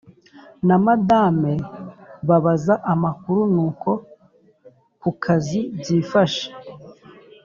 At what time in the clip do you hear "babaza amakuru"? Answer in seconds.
2.27-3.41